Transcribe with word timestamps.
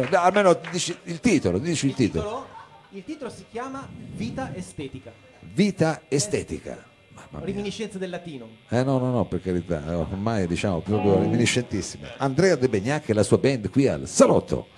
no, 0.00 0.18
almeno 0.18 0.58
dici 0.70 0.96
il 1.04 1.20
titolo, 1.20 1.58
dici 1.58 1.86
il, 1.86 1.90
Il 1.90 1.96
titolo. 1.96 2.24
titolo, 2.24 2.46
il 2.90 3.04
titolo 3.04 3.30
si 3.30 3.44
chiama 3.50 3.88
Vita 4.14 4.52
estetica, 4.54 5.12
Vita 5.40 6.02
estetica. 6.08 6.92
Reminiscenze 7.36 7.98
del 7.98 8.10
latino. 8.10 8.46
Eh 8.68 8.84
no, 8.84 8.98
no, 8.98 9.10
no, 9.10 9.24
per 9.24 9.42
carità, 9.42 9.82
ormai 9.98 10.46
diciamo 10.46 10.78
proprio 10.80 11.18
reminiscentissime. 11.18 12.10
Andrea 12.18 12.54
De 12.54 12.68
Begnac 12.68 13.08
e 13.08 13.12
la 13.12 13.24
sua 13.24 13.38
band 13.38 13.70
qui 13.70 13.88
al 13.88 14.06
Salotto. 14.06 14.68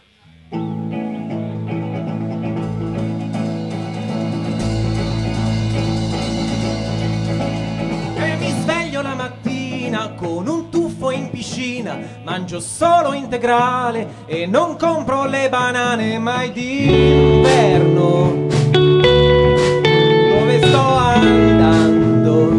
E 8.18 8.36
mi 8.38 8.50
sveglio 8.62 9.02
la 9.02 9.14
mattina 9.14 10.12
con 10.14 10.46
un 10.48 10.55
in 11.66 11.82
piscina, 11.82 11.98
mangio 12.22 12.60
solo 12.60 13.12
integrale 13.12 14.24
e 14.26 14.46
non 14.46 14.76
compro 14.76 15.26
le 15.26 15.48
banane 15.48 16.18
mai 16.18 16.52
d'inverno. 16.52 18.44
Dove 20.30 20.60
sto 20.62 20.96
andando? 20.96 22.50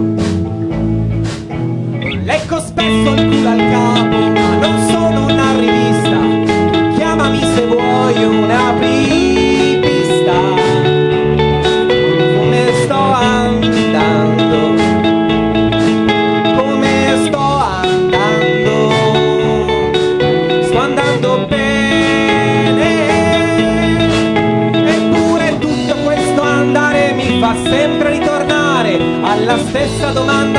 Leggo 2.24 2.60
spesso 2.60 3.14
il 3.14 3.30
culo 3.30 3.50
al 3.50 3.70
capo, 3.72 4.27
stessa 29.70 30.12
domanda 30.14 30.56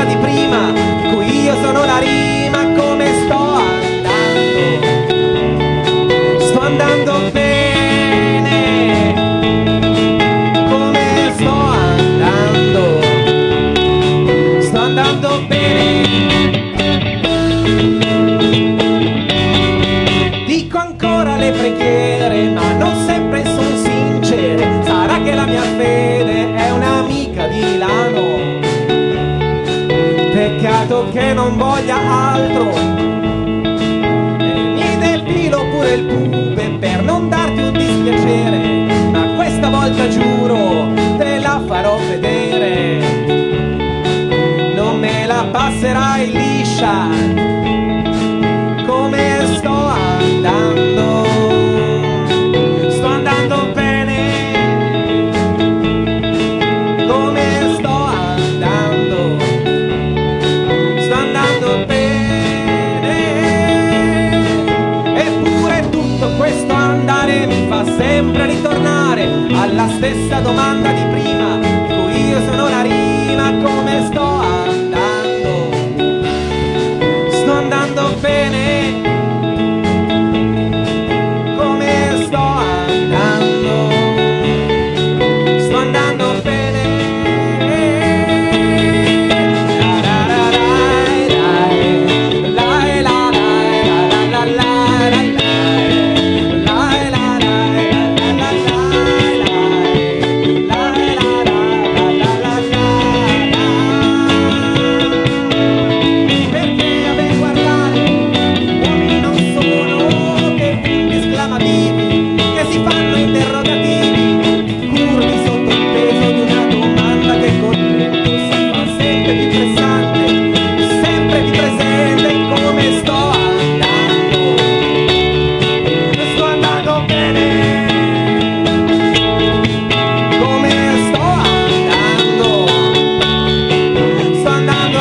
shine. 46.78 47.37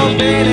I'll 0.07 0.47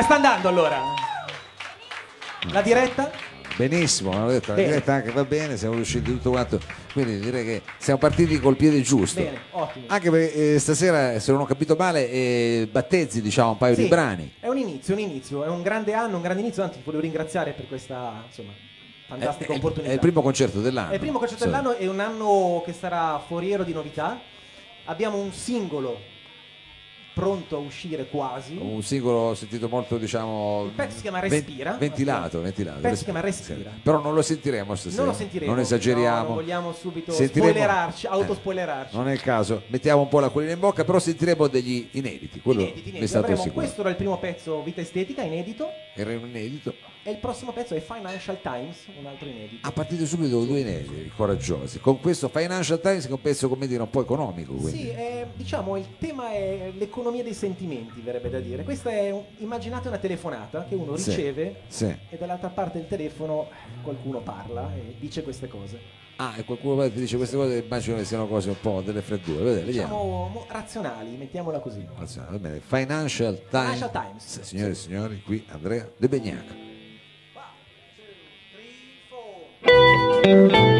Come 0.00 0.12
sta 0.14 0.28
andando 0.28 0.48
allora? 0.48 0.80
La 2.52 2.62
diretta? 2.62 3.10
Benissimo, 3.54 4.12
hanno 4.12 4.28
detto, 4.30 4.48
la 4.48 4.54
Bene. 4.54 4.68
diretta 4.68 4.94
anche 4.94 5.10
va 5.10 5.24
bene, 5.26 5.58
siamo 5.58 5.74
riusciti 5.74 6.10
tutto 6.10 6.30
quanto. 6.30 6.58
Quindi 6.94 7.20
direi 7.20 7.44
che 7.44 7.62
siamo 7.76 7.98
partiti 7.98 8.40
col 8.40 8.56
piede 8.56 8.80
giusto. 8.80 9.20
Bene, 9.22 9.40
ottimo. 9.50 9.84
Anche 9.88 10.10
perché 10.10 10.54
eh, 10.54 10.58
stasera, 10.58 11.20
se 11.20 11.32
non 11.32 11.42
ho 11.42 11.44
capito 11.44 11.76
male, 11.76 12.10
eh, 12.10 12.68
battezzi 12.72 13.20
diciamo 13.20 13.50
un 13.50 13.56
paio 13.58 13.74
Sì, 13.74 13.82
di 13.82 13.88
brani. 13.88 14.32
È 14.40 14.48
un 14.48 14.56
inizio, 14.56 14.94
un 14.94 15.00
inizio, 15.00 15.44
è 15.44 15.48
un 15.48 15.60
grande 15.60 15.92
anno, 15.92 16.16
un 16.16 16.22
grande 16.22 16.40
inizio, 16.40 16.62
anzi 16.62 16.80
volevo 16.82 17.02
ringraziare 17.02 17.50
per 17.52 17.68
questa 17.68 18.22
insomma, 18.26 18.52
fantastica 19.06 19.52
è- 19.52 19.56
opportunità. 19.56 19.90
È 19.90 19.94
il 19.94 20.00
primo 20.00 20.22
concerto 20.22 20.62
dell'anno. 20.62 20.92
È 20.92 20.94
il 20.94 21.00
primo 21.00 21.18
concerto 21.18 21.44
Sì. 21.44 21.50
dell'anno, 21.50 21.74
è 21.76 21.86
un 21.86 22.00
anno 22.00 22.62
che 22.64 22.72
sarà 22.72 23.20
foriero 23.26 23.64
di 23.64 23.74
novità. 23.74 24.18
Abbiamo 24.86 25.18
un 25.18 25.30
singolo 25.34 26.00
pronto 27.12 27.56
a 27.56 27.58
uscire 27.58 28.06
quasi. 28.06 28.56
Un 28.60 28.82
singolo 28.82 29.18
ho 29.30 29.34
sentito 29.34 29.68
molto, 29.68 29.98
diciamo. 29.98 30.64
Il 30.66 30.70
pezzo 30.72 30.96
si 30.96 31.02
chiama 31.02 31.20
Respira. 31.20 31.72
Ventilato, 31.72 32.40
ventilato. 32.40 32.76
Il 32.78 32.82
pezzo 32.82 32.96
si 32.96 33.04
chiama 33.04 33.20
Respira. 33.20 33.70
Però 33.82 34.00
non 34.00 34.14
lo 34.14 34.22
sentiremo 34.22 34.74
stasera. 34.74 35.02
Non 35.02 35.12
lo 35.12 35.16
sentiremo. 35.18 35.50
Non 35.52 35.60
esageriamo. 35.60 36.18
no, 36.20 36.24
non 36.26 36.34
vogliamo 36.34 36.72
subito 36.72 37.12
Sentiremo- 37.12 37.50
spoilerarci, 37.50 38.06
Eh, 38.06 38.10
autospoilerarci. 38.10 38.96
non 38.96 39.08
è 39.08 39.12
il 39.12 39.20
caso. 39.22 39.62
Mettiamo 39.66 40.02
un 40.02 40.08
po' 40.08 40.20
l'acquolina 40.20 40.52
in 40.52 40.58
bocca, 40.60 40.84
però 40.84 40.98
sentiremo 40.98 41.46
degli 41.48 41.88
inediti. 41.92 42.40
Quello 42.40 42.60
Inediti, 42.60 42.80
è 42.80 42.88
inediti. 42.88 43.06
stato 43.08 43.24
Avremo- 43.24 43.42
sicuro. 43.42 43.60
questo 43.60 43.80
era 43.80 43.90
il 43.90 43.96
primo 43.96 44.18
pezzo, 44.18 44.62
Vita 44.62 44.80
Estetica, 44.80 45.22
inedito. 45.22 45.68
Era 45.94 46.10
un 46.12 46.26
inedito. 46.28 46.74
E 47.02 47.10
il 47.12 47.16
prossimo 47.16 47.52
pezzo 47.52 47.74
è 47.74 47.80
Financial 47.80 48.38
Times, 48.42 48.84
un 48.98 49.06
altro 49.06 49.26
inedito. 49.26 49.66
A 49.66 49.72
partire 49.72 50.04
subito 50.04 50.44
due 50.44 50.60
inediti, 50.60 51.10
coraggiosi. 51.16 51.80
Con 51.80 51.98
questo 51.98 52.28
Financial 52.28 52.78
Times 52.78 53.04
che 53.04 53.08
è 53.08 53.12
un 53.12 53.20
pezzo, 53.22 53.48
come 53.48 53.66
dire, 53.66 53.80
un 53.80 53.88
po' 53.88 54.02
economico. 54.02 54.52
Quindi. 54.52 54.78
Sì, 54.80 54.88
è- 54.88 55.26
diciamo 55.34 55.78
il 55.78 55.86
tema 55.98 56.30
è 56.32 56.70
l'economia 56.76 57.22
dei 57.22 57.32
sentimenti, 57.32 58.02
verrebbe 58.02 58.28
da 58.28 58.38
dire. 58.38 58.64
Questa 58.64 58.90
è, 58.90 59.10
un- 59.10 59.22
immaginate 59.38 59.88
una 59.88 59.96
telefonata 59.96 60.66
che 60.68 60.74
uno 60.74 60.94
Sì, 60.96 61.08
riceve 61.10 61.60
sì. 61.68 61.86
e 62.10 62.18
dall'altra 62.18 62.48
parte 62.50 62.76
del 62.78 62.86
telefono 62.86 63.48
qualcuno 63.82 64.20
parla 64.20 64.70
e 64.74 64.96
dice 64.98 65.22
queste 65.22 65.48
cose. 65.48 65.78
Ah, 66.16 66.34
e 66.36 66.44
qualcuno 66.44 66.82
ti 66.90 66.98
dice 67.00 67.16
queste 67.16 67.34
cose, 67.36 67.56
immagino 67.64 67.96
che 67.96 68.04
siano 68.04 68.26
cose 68.28 68.50
un 68.50 68.60
po' 68.60 68.82
delle 68.84 69.00
freddure. 69.00 69.42
Vedete, 69.42 69.64
vediamo. 69.64 69.94
Diciamo 69.94 70.28
mo- 70.28 70.46
razionali, 70.50 71.16
mettiamola 71.16 71.60
così. 71.60 71.82
Va 71.96 72.38
bene, 72.38 72.60
Financial 72.60 73.42
Times. 73.48 73.64
Financial 73.74 73.90
Times. 73.90 74.22
Sì, 74.26 74.40
signore 74.44 74.72
e 74.72 74.74
signori, 74.74 75.22
qui 75.22 75.42
Andrea 75.48 75.88
De 75.96 76.06
Begnac. 76.08 76.68
E 80.22 80.79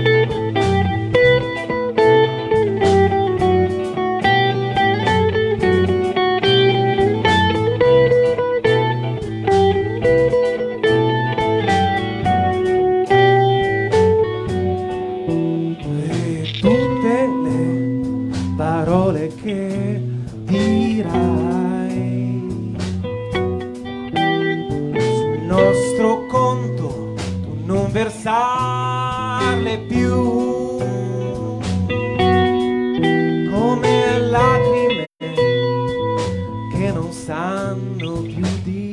sanno 37.31 38.23
più 38.23 38.45
di 38.65 38.90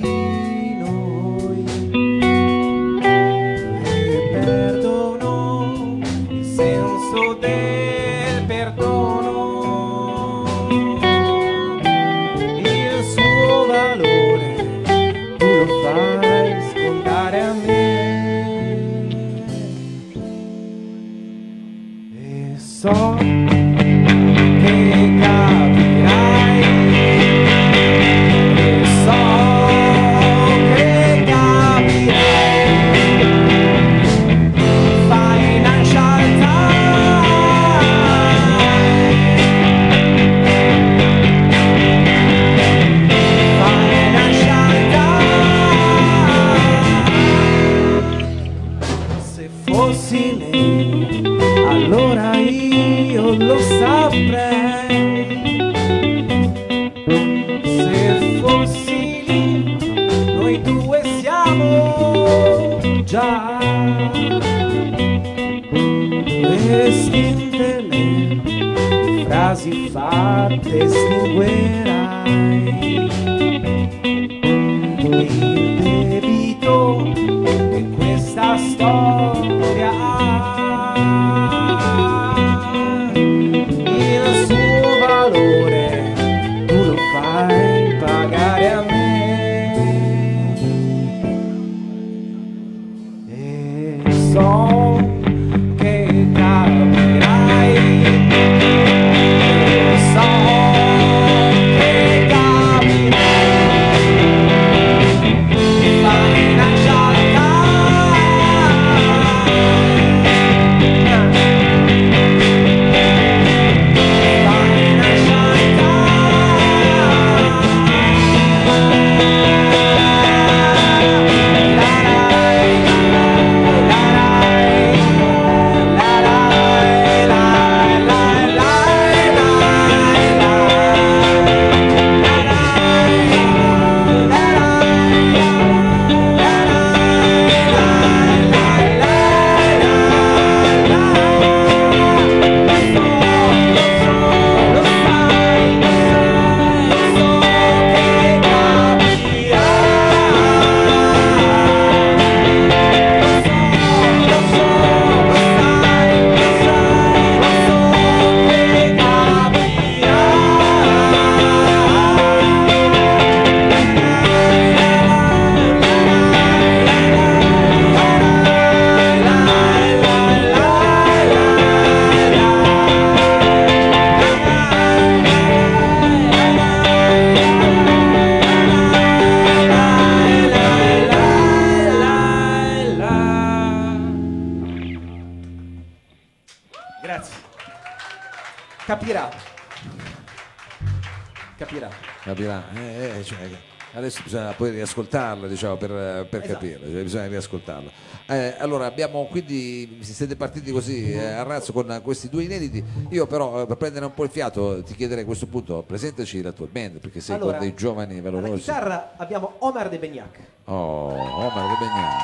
poi 194.57 194.71
riascoltarla, 194.71 195.47
diciamo, 195.47 195.77
per, 195.77 196.27
per 196.27 196.43
Esatto. 196.43 196.53
capirla, 196.59 196.91
cioè, 196.91 197.01
bisogna 197.03 197.27
riascoltarla. 197.27 197.89
Eh, 198.29 198.55
allora, 198.57 198.87
abbiamo 198.87 199.25
quindi, 199.27 199.99
siete 200.01 200.35
partiti 200.35 200.71
così 200.71 201.13
eh, 201.13 201.23
a 201.23 201.43
razzo 201.43 201.71
con 201.71 202.01
questi 202.03 202.27
due 202.27 202.43
inediti. 202.43 202.83
Io 203.11 203.27
però, 203.27 203.61
eh, 203.61 203.65
per 203.67 203.77
prendere 203.77 204.05
un 204.05 204.13
po' 204.13 204.23
il 204.23 204.29
fiato, 204.31 204.83
ti 204.83 204.95
chiederei 204.95 205.23
a 205.23 205.25
questo 205.25 205.45
punto, 205.45 205.83
presentaci 205.83 206.41
la 206.41 206.51
tua 206.51 206.67
band, 206.69 206.97
perché 206.99 207.21
sei 207.21 207.35
Allora, 207.35 207.57
con 207.57 207.67
dei 207.67 207.75
giovani 207.75 208.19
Alla 208.19 208.29
valorosi. 208.31 208.59
chitarra 208.61 209.13
abbiamo 209.17 209.55
Omar 209.59 209.87
De 209.89 209.99
Begnac, 209.99 210.39
Oh, 210.65 211.07
Omar 211.13 211.67
De 211.69 211.75
Begnani. 211.79 212.21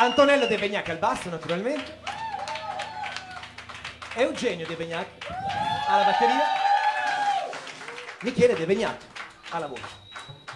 Antonello 0.00 0.46
De 0.46 0.58
Begnac 0.58 0.88
al 0.88 0.98
basso 0.98 1.30
naturalmente, 1.30 1.92
Eugenio 4.16 4.66
De 4.66 4.74
Begnac 4.74 5.06
alla 5.88 6.04
batteria, 6.04 6.42
Michele 8.22 8.54
De 8.54 8.66
Begnac 8.66 8.96
alla 9.50 9.66
voce. 9.68 10.02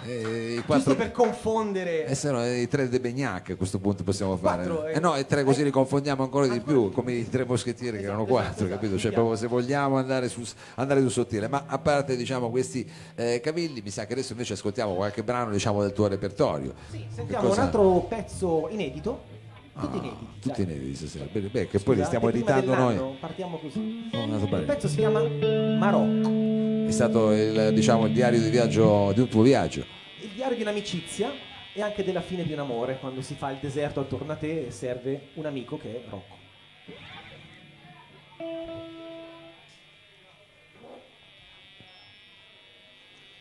Eh, 0.06 0.12
i 0.12 0.54
Giusto 0.54 0.66
quattro... 0.66 0.94
per 0.94 1.12
confondere. 1.12 2.06
Eh, 2.06 2.14
se 2.14 2.30
no, 2.30 2.44
i 2.46 2.68
tre 2.68 2.88
de 2.88 3.00
Begnac 3.00 3.50
a 3.50 3.56
questo 3.56 3.78
punto 3.78 4.04
possiamo 4.04 4.36
fare. 4.36 4.64
Quattro, 4.66 4.86
eh. 4.86 4.92
Eh 4.94 5.00
no, 5.00 5.16
e 5.16 5.26
tre 5.26 5.44
così 5.44 5.64
li 5.64 5.70
confondiamo 5.70 6.22
ancora 6.22 6.46
di 6.46 6.52
Ancora 6.52 6.72
più, 6.72 6.82
di 6.82 6.88
più. 6.88 6.94
come 6.94 7.12
i 7.12 7.28
tre 7.28 7.44
moschettieri 7.44 7.98
che 7.98 8.04
erano 8.04 8.22
Esatto, 8.22 8.32
quattro, 8.34 8.64
esatto, 8.66 8.68
capito? 8.70 8.90
Cioè, 8.92 9.10
esatto. 9.10 9.14
proprio 9.14 9.36
se 9.36 9.46
vogliamo 9.46 9.96
andare 9.98 10.28
su, 10.28 10.42
andare 10.76 11.00
su 11.00 11.08
sottile. 11.08 11.48
Ma 11.48 11.64
a 11.66 11.78
parte 11.78 12.16
diciamo 12.16 12.50
questi 12.50 12.88
eh, 13.14 13.40
cavilli, 13.42 13.80
mi 13.82 13.90
sa 13.90 14.06
che 14.06 14.12
adesso 14.12 14.32
invece 14.32 14.52
ascoltiamo 14.54 14.94
qualche 14.94 15.22
brano 15.22 15.50
diciamo 15.50 15.82
del 15.82 15.92
tuo 15.92 16.06
repertorio. 16.06 16.74
Sì, 16.90 17.04
sentiamo 17.14 17.48
cosa- 17.48 17.60
un 17.60 17.66
altro 17.66 18.06
pezzo 18.08 18.68
inedito. 18.70 19.36
Tutti 19.80 19.96
Ah, 19.96 20.00
inediti. 20.00 20.26
Tutti 20.40 20.62
inediti 20.62 20.94
stasera. 20.94 21.26
Bene, 21.30 21.46
beh, 21.48 21.68
che 21.68 21.78
poi 21.78 21.96
li 21.96 22.04
stiamo 22.04 22.28
editando 22.28 22.74
noi. 22.74 23.16
Partiamo 23.20 23.58
così. 23.58 23.78
Il 24.12 24.64
pezzo 24.66 24.88
si 24.88 24.96
chiama 24.96 25.22
Marocco, 25.22 26.86
È 26.86 26.90
stato 26.90 27.32
il, 27.32 27.70
diciamo, 27.74 28.06
il 28.06 28.12
diario 28.12 28.40
di 28.40 28.50
viaggio 28.50 29.12
di 29.12 29.20
un 29.20 29.28
tuo 29.28 29.42
viaggio. 29.42 29.84
il 30.20 30.30
diario 30.34 30.56
di 30.56 30.62
un'amicizia 30.62 31.30
e 31.74 31.80
anche 31.82 32.02
della 32.02 32.22
fine 32.22 32.42
di 32.44 32.52
un 32.52 32.58
amore, 32.58 32.98
quando 32.98 33.22
si 33.22 33.34
fa 33.34 33.50
il 33.50 33.58
deserto 33.60 34.00
attorno 34.00 34.32
a 34.32 34.36
te 34.36 34.66
e 34.66 34.70
serve 34.72 35.28
un 35.34 35.46
amico 35.46 35.78
che 35.78 35.96
è 35.96 36.00
Rocco. 36.08 36.36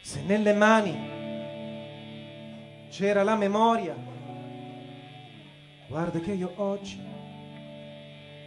Se 0.01 0.21
nelle 0.25 0.53
mani 0.53 0.95
c'era 2.89 3.23
la 3.23 3.35
memoria, 3.35 3.95
guarda 5.87 6.19
che 6.19 6.33
io 6.33 6.51
oggi 6.55 6.99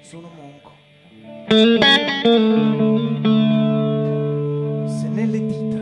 sono 0.03 0.29
monco. 0.37 0.73
Se 4.87 5.09
nelle 5.09 5.47
dita 5.47 5.79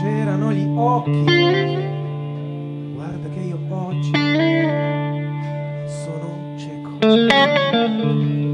c'erano 0.00 0.52
gli 0.52 0.66
occhi, 0.76 1.24
guarda 2.94 3.28
che 3.28 3.40
io 3.40 3.58
oggi 3.68 4.10
sono 5.86 6.26
un 6.26 6.56
cieco. 6.58 8.47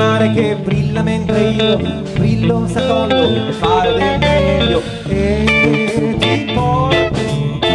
Mare 0.00 0.32
che 0.32 0.56
brilla 0.56 1.02
mentre 1.02 1.50
io 1.50 1.76
brillo 2.14 2.66
sa 2.66 2.80
collo 2.86 3.52
fare 3.52 3.92
del 3.92 4.18
meglio. 4.18 4.82
E 5.06 6.16
ti 6.18 6.52
porto 6.54 7.20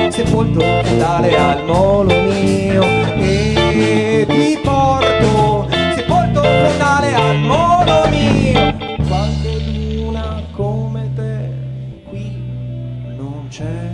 sepolto 0.10 0.60
fondale 0.60 1.38
al 1.38 1.66
molo 1.66 2.16
mio. 2.22 2.84
E 3.16 4.26
ti 4.28 4.60
porto 4.64 5.68
sepolto 5.96 6.42
fondale 6.42 7.14
al 7.14 7.38
molo 7.38 8.08
mio. 8.10 8.74
Qualche 9.08 9.54
luna 9.72 10.42
come 10.52 11.12
te 11.14 11.50
qui 12.10 12.42
non 13.18 13.46
c'è. 13.50 13.94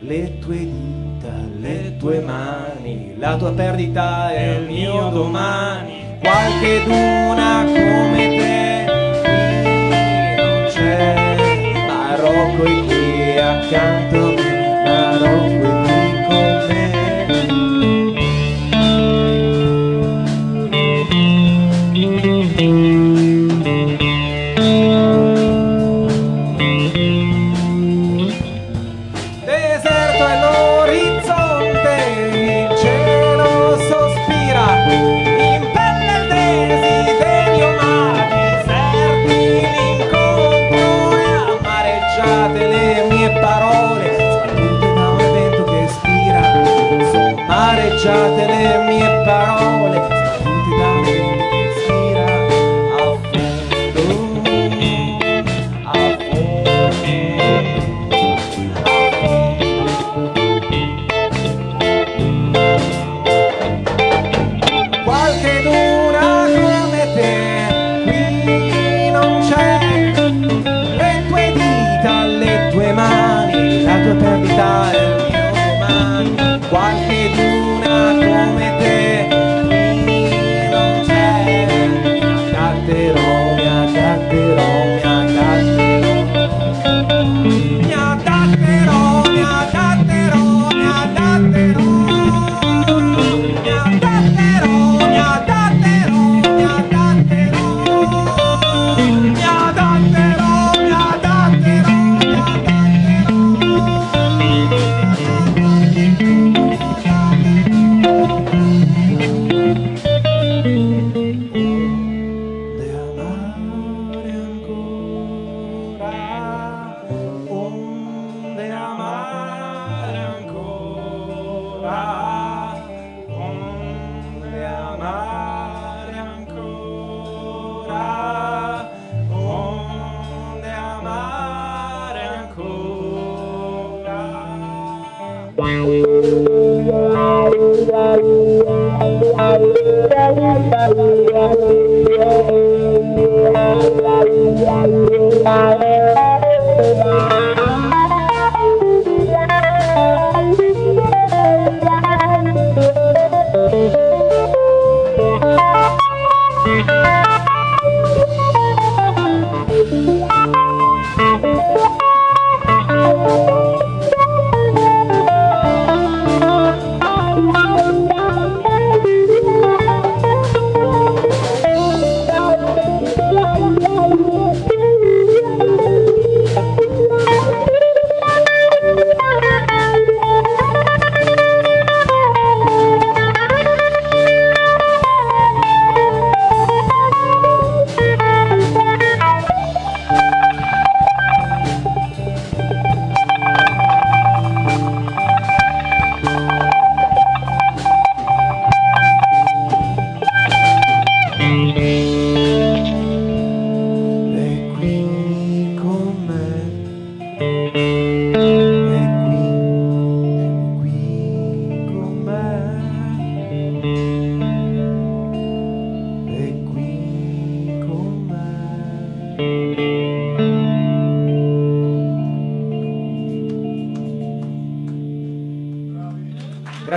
Le 0.00 0.38
tue 0.40 0.58
dita, 0.58 1.32
le 1.58 1.96
tue 1.96 2.20
mani, 2.20 3.14
la 3.16 3.36
tua 3.36 3.52
perdita 3.52 4.30
è 4.30 4.56
il 4.58 4.66
mio 4.66 5.08
domani. 5.08 6.03
Qualche 6.24 6.82
duna 6.84 7.64
come 7.66 8.28
te 8.38 8.86
qui 9.20 10.34
non 10.36 10.64
c'è. 10.68 11.14
Marocco 11.86 12.64
è 12.64 12.84
qui 12.86 13.38
accanto 13.38 14.23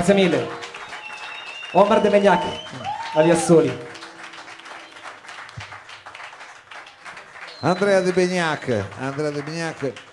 Grazie 0.08 0.24
mille. 0.24 0.48
Omar 1.74 2.02
De 2.02 2.10
Megnac, 2.10 2.44
alias 3.14 3.46
Soli. 3.46 3.72
Andrea 7.62 8.02
De 8.02 8.12
Begnac, 8.12 8.70
Andrea 9.02 9.32
De 9.32 9.42
Begnac 9.42 10.07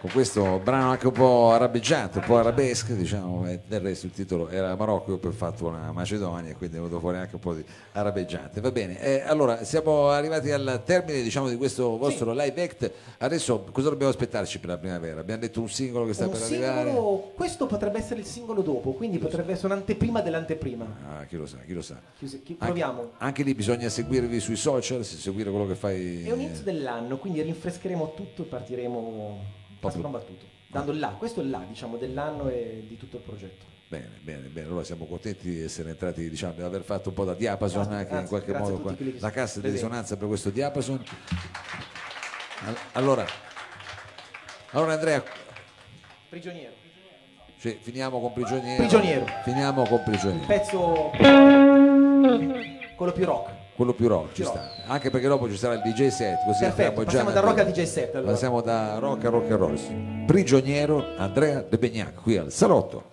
con 0.00 0.10
questo 0.12 0.58
brano 0.64 0.92
anche 0.92 1.06
un 1.08 1.12
po' 1.12 1.50
arabeggiante, 1.50 2.18
un 2.18 2.24
po' 2.24 2.38
arabesque, 2.38 2.96
diciamo, 2.96 3.46
e 3.46 3.60
del 3.68 3.80
resto 3.80 4.06
il 4.06 4.12
titolo 4.12 4.48
era 4.48 4.74
Marocco, 4.74 5.10
io 5.10 5.18
poi 5.18 5.30
ho 5.30 5.34
fatto 5.34 5.66
una 5.66 5.92
Macedonia, 5.92 6.54
quindi 6.56 6.76
è 6.76 6.78
venuto 6.80 6.98
fuori 7.00 7.18
anche 7.18 7.34
un 7.34 7.40
po' 7.40 7.52
di 7.52 7.62
arabeggiante. 7.92 8.62
Va 8.62 8.70
bene, 8.70 8.98
eh, 8.98 9.20
allora 9.20 9.62
siamo 9.62 10.08
arrivati 10.08 10.50
al 10.52 10.80
termine 10.86 11.20
diciamo, 11.20 11.50
di 11.50 11.56
questo 11.56 11.98
vostro 11.98 12.32
live 12.32 12.62
act, 12.62 12.90
adesso 13.18 13.66
cosa 13.72 13.90
dobbiamo 13.90 14.10
aspettarci 14.10 14.58
per 14.58 14.70
la 14.70 14.78
primavera? 14.78 15.20
Abbiamo 15.20 15.42
detto 15.42 15.60
un 15.60 15.68
singolo 15.68 16.06
che 16.06 16.14
sta 16.14 16.24
Un 16.24 16.30
per 16.30 16.42
arrivare? 16.44 16.90
singolo, 16.90 17.32
questo 17.34 17.66
potrebbe 17.66 17.98
essere 17.98 18.20
il 18.20 18.26
singolo 18.26 18.62
dopo, 18.62 18.92
quindi 18.92 19.18
potrebbe 19.18 19.52
essere 19.52 19.74
un'anteprima 19.74 20.22
dell'anteprima. 20.22 20.96
Ah, 21.18 21.24
chi 21.26 21.36
lo 21.36 21.44
sa, 21.44 21.58
chi 21.66 21.74
lo 21.74 21.82
sa. 21.82 22.00
Chi- 22.18 22.26
chi- 22.26 22.36
Anche- 22.58 22.64
proviamo. 22.64 23.10
Anche, 23.18 23.42
lì 23.42 23.54
bisogna 23.54 23.90
seguirvi 23.90 24.40
sui 24.40 24.56
social, 24.56 25.04
seguire 25.04 25.50
quello 25.50 25.66
che 25.66 25.74
fai. 25.74 26.24
È 26.24 26.32
un 26.32 26.40
inizio 26.40 26.64
dell'anno, 26.64 27.18
quindi 27.18 27.42
rinfrescheremo 27.42 28.14
tutto 28.14 28.42
e 28.42 28.44
partiremo 28.46 29.58
a 29.88 29.90
più. 29.90 29.98
sprombattuto. 30.00 30.44
Dando 30.66 30.92
il 30.92 30.98
là, 30.98 31.08
questo 31.18 31.40
è 31.40 31.42
il 31.44 31.50
là, 31.50 31.64
diciamo, 31.66 31.96
dell'anno 31.96 32.48
e 32.48 32.84
di 32.86 32.96
tutto 32.96 33.16
il 33.16 33.22
progetto. 33.22 33.66
Bene, 33.88 34.08
bene, 34.22 34.46
bene. 34.46 34.66
Allora 34.68 34.84
siamo 34.84 35.04
contenti 35.06 35.50
di 35.50 35.62
essere 35.62 35.90
entrati, 35.90 36.30
diciamo, 36.30 36.52
di 36.54 36.62
aver 36.62 36.82
fatto 36.82 37.08
un 37.08 37.14
po' 37.16 37.24
da 37.24 37.34
diapason 37.34 37.82
Grazie, 37.82 37.96
anche 37.98 38.08
in 38.12 38.18
grazie, 38.18 38.28
qualche 38.28 38.52
grazie 38.52 38.68
a 38.74 38.76
modo 38.78 38.82
qua. 38.94 38.96
la 39.18 39.30
cassa 39.30 39.60
di 39.60 39.68
risonanza 39.68 40.16
per 40.16 40.28
questo 40.28 40.50
diapason. 40.50 41.02
Al- 42.66 42.76
Allora, 42.92 43.24
allora 44.70 44.92
Andrea, 44.92 45.22
Prigioniero. 46.28 46.72
sì, 47.56 47.76
finiamo 47.80 48.20
con 48.20 48.32
prigioniero. 48.32 48.76
Prigioniero. 48.76 49.26
Finiamo 49.42 49.82
con 49.88 50.02
prigioniero. 50.04 50.46
Pezzo 50.46 51.10
quello 52.96 53.12
più 53.12 53.24
rock. 53.24 53.50
Quello 53.80 53.94
più 53.94 54.08
rock 54.08 54.34
ci 54.34 54.44
sta. 54.44 54.72
Anche 54.88 55.08
perché 55.08 55.26
dopo 55.26 55.48
ci 55.48 55.56
sarà 55.56 55.72
il 55.72 55.80
DJ 55.80 56.08
set, 56.08 56.44
così 56.44 56.64
Perfetto, 56.64 57.02
passiamo 57.02 57.30
da 57.30 57.40
rock 57.40 57.60
a 57.60 57.64
DJ 57.64 57.84
set, 57.84 58.14
allora. 58.14 58.32
Passiamo 58.32 58.60
da 58.60 58.98
rock 58.98 59.24
a 59.24 59.30
rock 59.30 59.50
and 59.50 59.58
roll. 59.58 60.26
Prigioniero 60.26 61.02
Andrea 61.16 61.64
De 61.66 61.78
Begnac 61.78 62.20
qui 62.20 62.36
al 62.36 62.52
salotto. 62.52 63.04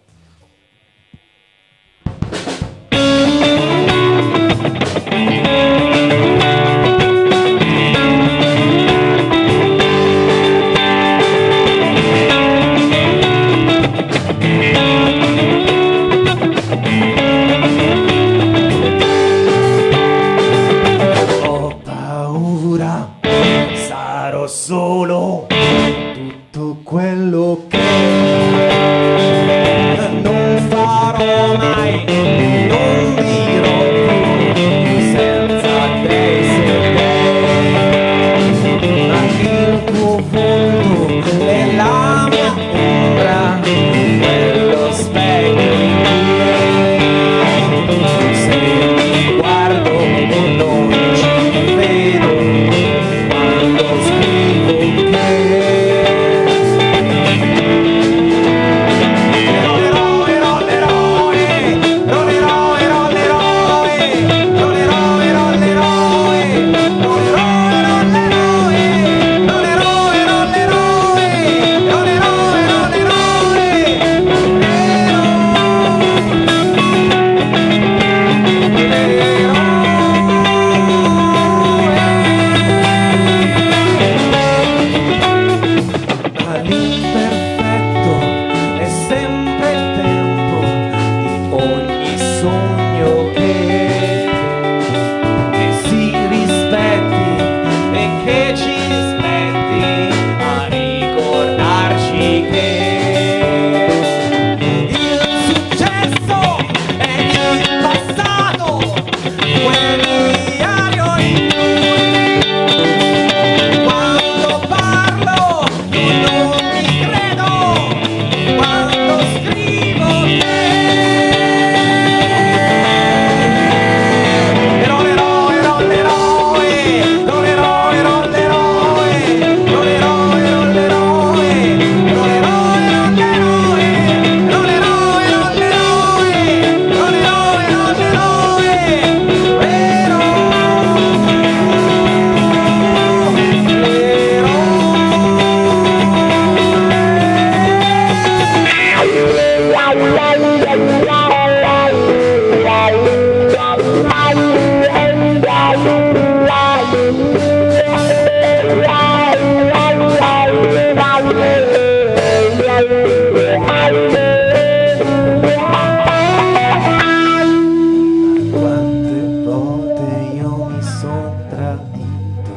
Quante 168.52 169.18
volte 169.44 170.08
io 170.36 170.52
mi 170.66 170.82
son 170.82 171.32
tradito, 171.50 172.54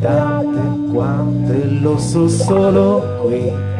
tante 0.00 0.92
quante 0.92 1.64
lo 1.80 1.98
so 1.98 2.28
solo 2.28 3.20
qui. 3.22 3.73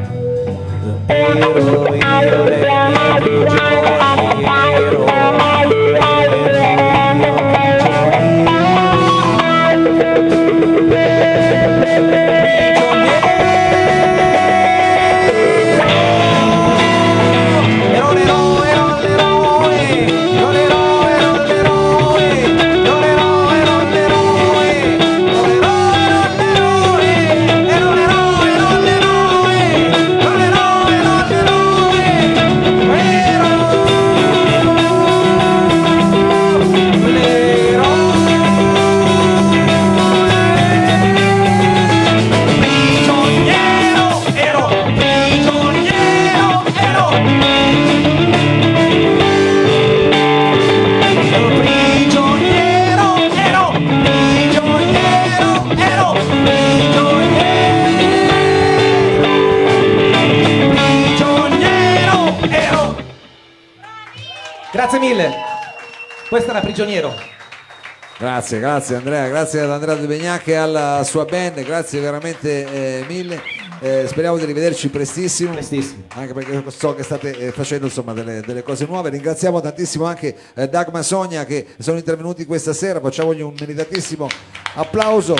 Grazie, 68.17 68.61
grazie 68.61 68.95
Andrea, 68.97 69.27
grazie 69.27 69.61
ad 69.61 69.71
Andrea 69.71 69.97
De 69.97 70.07
Begnac 70.07 70.47
e 70.47 70.55
alla 70.55 71.03
sua 71.05 71.25
band, 71.25 71.61
grazie 71.65 71.99
veramente 72.01 73.01
eh, 73.01 73.05
mille. 73.09 73.43
Eh, 73.81 74.07
speriamo 74.07 74.39
di 74.39 74.45
rivederci 74.45 74.89
prestissimo, 74.89 75.53
Prestissimo. 75.53 76.05
anche 76.15 76.33
perché 76.33 76.63
so 76.71 76.95
che 76.95 77.03
state 77.03 77.37
eh, 77.37 77.51
facendo 77.51 77.87
insomma, 77.87 78.13
delle, 78.15 78.41
delle 78.41 78.63
cose 78.63 78.87
nuove. 78.87 79.11
Ringraziamo 79.11 79.61
tantissimo 79.61 80.05
anche 80.07 80.35
eh, 80.55 80.69
Dagma 80.69 81.03
Sogna 81.03 81.45
che 81.45 81.67
sono 81.79 81.99
intervenuti 81.99 82.47
questa 82.47 82.73
sera, 82.73 83.01
facciamogli 83.01 83.43
un 83.43 83.55
meritatissimo 83.59 84.29
applauso. 84.75 85.35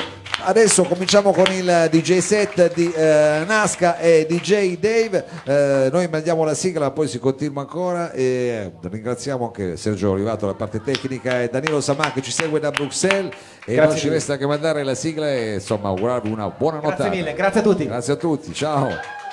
Adesso 0.47 0.83
cominciamo 0.85 1.33
con 1.33 1.47
il 1.53 1.89
DJ 1.91 2.19
set 2.19 2.75
di 2.75 2.93
eh, 2.93 3.45
Nasca 3.47 3.97
e 3.99 4.27
DJ 4.29 4.77
Dave. 4.79 5.25
Eh, 5.45 5.89
noi 5.91 6.07
mandiamo 6.09 6.45
la 6.45 6.53
sigla, 6.53 6.91
poi 6.91 7.09
si 7.09 7.19
continua 7.19 7.63
ancora. 7.63 8.13
E 8.13 8.73
ringraziamo 8.81 9.47
anche 9.47 9.79
Sergio 9.79 10.11
Olivato, 10.11 10.45
la 10.47 10.53
parte 10.55 10.83
tecnica, 10.83 11.41
e 11.41 11.49
Danilo 11.49 11.81
Samà 11.81 12.13
che 12.13 12.21
ci 12.21 12.31
segue 12.31 12.61
da 12.61 12.71
Bruxelles. 12.71 13.33
E 13.65 13.75
Grazie 13.75 13.93
non 13.93 13.97
ci 13.97 14.09
resta 14.11 14.37
che 14.37 14.47
mandare 14.47 14.83
la 14.85 14.95
sigla 14.95 15.31
e 15.33 15.55
insomma 15.55 15.89
augurarvi 15.89 16.31
una 16.31 16.49
buona 16.51 16.79
Grazie 16.79 16.91
nottata. 17.05 17.17
mille, 17.17 17.33
grazie 17.33 17.61
a 17.61 17.63
tutti. 17.63 17.87
Grazie 17.87 18.13
a 18.13 18.17
tutti, 18.17 18.53
ciao. 18.53 19.24